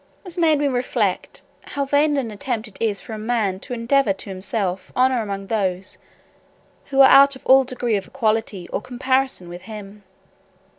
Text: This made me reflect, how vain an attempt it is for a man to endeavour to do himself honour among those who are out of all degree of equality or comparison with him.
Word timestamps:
This 0.23 0.35
made 0.35 0.57
me 0.57 0.67
reflect, 0.67 1.43
how 1.63 1.85
vain 1.85 2.17
an 2.17 2.31
attempt 2.31 2.67
it 2.67 2.81
is 2.81 2.99
for 2.99 3.13
a 3.13 3.19
man 3.19 3.59
to 3.59 3.73
endeavour 3.75 4.13
to 4.13 4.25
do 4.25 4.29
himself 4.31 4.91
honour 4.95 5.21
among 5.21 5.45
those 5.45 5.99
who 6.85 7.01
are 7.01 7.11
out 7.11 7.35
of 7.35 7.45
all 7.45 7.63
degree 7.63 7.95
of 7.97 8.07
equality 8.07 8.67
or 8.69 8.81
comparison 8.81 9.47
with 9.47 9.61
him. 9.69 10.01